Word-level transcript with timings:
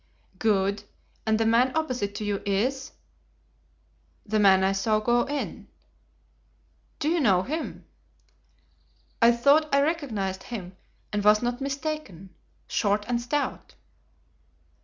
"Good. 0.39 0.83
And 1.27 1.39
the 1.39 1.45
man 1.45 1.77
opposite 1.77 2.15
to 2.15 2.25
you 2.25 2.41
is—— 2.43 2.93
"The 4.25 4.39
man 4.39 4.63
I 4.63 4.71
saw 4.71 4.99
go 4.99 5.25
in." 5.27 5.67
"Do 6.97 7.07
you 7.07 7.19
know 7.19 7.43
him?" 7.43 7.85
"I 9.21 9.31
thought 9.31 9.69
I 9.71 9.83
recognized 9.83 10.41
him, 10.41 10.75
and 11.13 11.23
was 11.23 11.43
not 11.43 11.61
mistaken. 11.61 12.33
Short 12.67 13.05
and 13.07 13.21
stout." 13.21 13.75